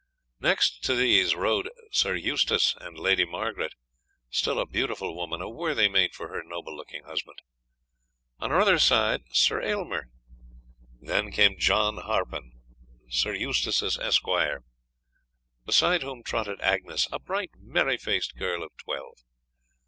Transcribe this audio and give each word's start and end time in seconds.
Next 0.39 0.83
to 0.85 0.95
these 0.95 1.35
rode 1.35 1.69
Sir 1.91 2.15
Eustace 2.15 2.75
and 2.81 2.97
Lady 2.97 3.23
Margaret, 3.23 3.75
still 4.31 4.57
a 4.59 4.65
beautiful 4.65 5.15
woman, 5.15 5.43
a 5.43 5.47
worthy 5.47 5.87
mate 5.87 6.19
of 6.19 6.27
her 6.27 6.41
noble 6.43 6.75
looking 6.75 7.03
husband. 7.03 7.39
On 8.39 8.49
her 8.49 8.59
other 8.59 8.79
side 8.79 9.21
rode 9.25 9.35
Sir 9.35 9.61
Aylmer; 9.61 10.07
then 10.99 11.31
came 11.31 11.55
John 11.59 11.97
Harpen, 11.97 12.61
Sir 13.11 13.35
Eustace's 13.35 13.99
esquire; 13.99 14.63
beside 15.67 16.01
whom 16.01 16.23
trotted 16.23 16.59
Agnes, 16.61 17.07
a 17.11 17.19
bright, 17.19 17.51
merry 17.59 17.97
faced 17.97 18.35
girl 18.35 18.63
of 18.63 18.71
twelve. 18.77 19.19